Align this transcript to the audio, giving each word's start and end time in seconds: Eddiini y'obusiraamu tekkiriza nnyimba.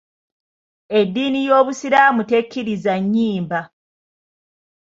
Eddiini 0.99 1.39
y'obusiraamu 1.47 2.21
tekkiriza 2.31 2.93
nnyimba. 3.01 3.61